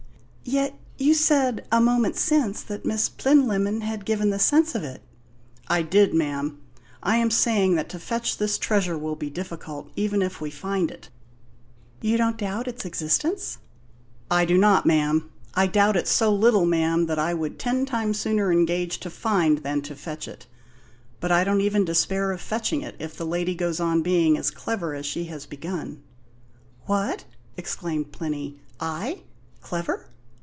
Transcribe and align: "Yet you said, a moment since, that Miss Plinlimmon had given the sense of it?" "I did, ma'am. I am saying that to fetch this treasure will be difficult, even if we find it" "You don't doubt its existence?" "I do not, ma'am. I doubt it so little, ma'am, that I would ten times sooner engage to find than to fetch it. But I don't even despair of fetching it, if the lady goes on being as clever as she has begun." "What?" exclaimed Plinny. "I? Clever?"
"Yet 0.43 0.73
you 0.97 1.13
said, 1.13 1.65
a 1.71 1.79
moment 1.79 2.17
since, 2.17 2.61
that 2.63 2.83
Miss 2.85 3.07
Plinlimmon 3.07 3.81
had 3.81 4.03
given 4.03 4.31
the 4.31 4.39
sense 4.39 4.73
of 4.75 4.83
it?" 4.83 5.01
"I 5.69 5.81
did, 5.83 6.13
ma'am. 6.15 6.59
I 7.01 7.15
am 7.17 7.29
saying 7.31 7.75
that 7.75 7.87
to 7.89 7.99
fetch 7.99 8.37
this 8.37 8.57
treasure 8.57 8.97
will 8.97 9.15
be 9.15 9.29
difficult, 9.29 9.91
even 9.95 10.21
if 10.23 10.41
we 10.41 10.49
find 10.49 10.89
it" 10.91 11.09
"You 12.01 12.17
don't 12.17 12.37
doubt 12.39 12.67
its 12.67 12.83
existence?" 12.85 13.59
"I 14.29 14.43
do 14.43 14.57
not, 14.57 14.85
ma'am. 14.85 15.29
I 15.53 15.67
doubt 15.67 15.95
it 15.95 16.05
so 16.07 16.33
little, 16.33 16.65
ma'am, 16.65 17.05
that 17.05 17.19
I 17.19 17.33
would 17.35 17.57
ten 17.59 17.85
times 17.85 18.19
sooner 18.19 18.51
engage 18.51 18.99
to 19.01 19.09
find 19.11 19.59
than 19.59 19.81
to 19.83 19.95
fetch 19.95 20.27
it. 20.27 20.47
But 21.21 21.31
I 21.31 21.43
don't 21.45 21.61
even 21.61 21.85
despair 21.85 22.31
of 22.31 22.41
fetching 22.41 22.81
it, 22.81 22.95
if 22.99 23.15
the 23.15 23.27
lady 23.27 23.53
goes 23.55 23.79
on 23.79 24.01
being 24.01 24.37
as 24.37 24.49
clever 24.51 24.93
as 24.95 25.05
she 25.05 25.25
has 25.25 25.45
begun." 25.45 26.01
"What?" 26.87 27.23
exclaimed 27.55 28.11
Plinny. 28.11 28.59
"I? 28.81 29.21
Clever?" 29.61 30.07